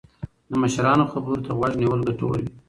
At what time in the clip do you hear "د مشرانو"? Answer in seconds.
0.49-1.09